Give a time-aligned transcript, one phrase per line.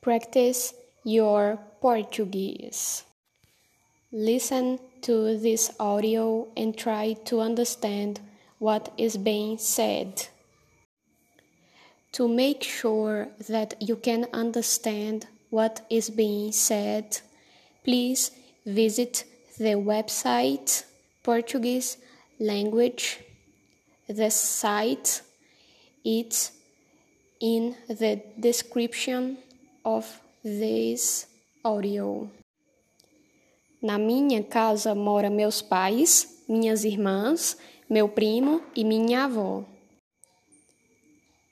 [0.00, 0.74] practice
[1.04, 3.04] your Portuguese.
[4.12, 8.20] Listen to this audio and try to understand
[8.58, 10.26] what is being said.
[12.12, 17.18] To make sure that you can understand what is being said,
[17.84, 18.32] please
[18.66, 19.24] visit
[19.58, 20.84] the website
[21.22, 21.98] Portuguese
[22.38, 23.20] language.
[24.08, 25.22] The site
[26.04, 26.52] it's
[27.40, 29.38] in the description
[29.84, 31.28] of this
[31.62, 32.30] audio.
[33.82, 37.56] Na minha casa mora meus pais, minhas irmãs,
[37.88, 39.64] meu primo e minha avó.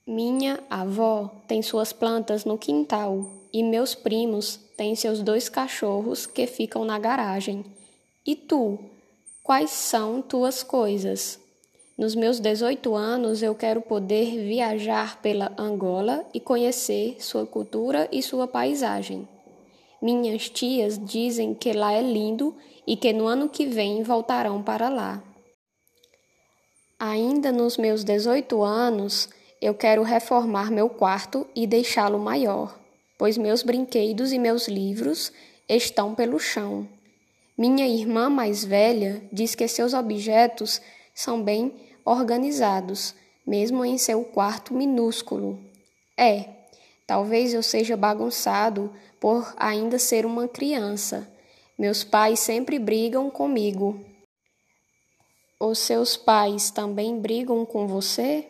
[0.06, 6.46] Minha avó tem suas plantas no quintal e meus primos têm seus dois cachorros que
[6.46, 7.64] ficam na garagem.
[8.24, 8.78] E tu?
[9.42, 11.40] Quais são tuas coisas?
[11.98, 18.22] Nos meus 18 anos, eu quero poder viajar pela Angola e conhecer sua cultura e
[18.22, 19.28] sua paisagem.
[20.00, 22.54] Minhas tias dizem que lá é lindo
[22.86, 25.20] e que no ano que vem voltarão para lá.
[27.00, 29.28] Ainda nos meus 18 anos,
[29.60, 32.78] eu quero reformar meu quarto e deixá-lo maior,
[33.18, 35.32] pois meus brinquedos e meus livros
[35.68, 36.88] estão pelo chão.
[37.56, 40.80] Minha irmã mais velha diz que seus objetos
[41.18, 41.74] são bem
[42.04, 43.12] organizados,
[43.44, 45.58] mesmo em seu quarto minúsculo.
[46.16, 46.48] É,
[47.08, 51.28] talvez eu seja bagunçado por ainda ser uma criança.
[51.76, 53.98] Meus pais sempre brigam comigo.
[55.58, 58.46] Os seus pais também brigam com você?